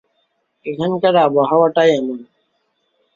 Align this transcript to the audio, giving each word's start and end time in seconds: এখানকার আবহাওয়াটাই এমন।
এখানকার 0.65 1.15
আবহাওয়াটাই 1.17 1.89
এমন। 1.95 2.19